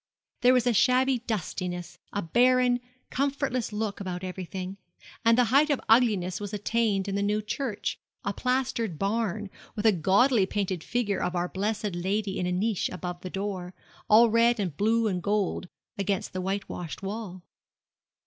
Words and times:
There 0.41 0.55
was 0.55 0.65
a 0.65 0.73
shabby 0.73 1.19
dustiness, 1.19 1.99
a 2.11 2.23
barren, 2.23 2.79
comfortless 3.11 3.71
look 3.71 3.99
about 3.99 4.23
everything; 4.23 4.77
and 5.23 5.37
the 5.37 5.43
height 5.53 5.69
of 5.69 5.79
ugliness 5.87 6.39
was 6.41 6.55
attained 6.55 7.07
in 7.07 7.13
the 7.13 7.21
new 7.21 7.39
church, 7.39 7.99
a 8.25 8.33
plastered 8.33 8.97
barn, 8.97 9.51
with 9.75 9.85
a 9.85 9.91
gaudily 9.91 10.47
painted 10.47 10.83
figure 10.83 11.21
of 11.21 11.35
our 11.35 11.47
Blessed 11.47 11.93
Lady 11.95 12.39
in 12.39 12.47
a 12.47 12.51
niche 12.51 12.89
above 12.89 13.21
the 13.21 13.29
door, 13.29 13.75
all 14.09 14.27
red 14.31 14.59
and 14.59 14.75
blue 14.75 15.05
and 15.07 15.21
gold, 15.21 15.67
against 15.99 16.33
the 16.33 16.41
white 16.41 16.67
washed 16.67 17.03
wall. 17.03 17.43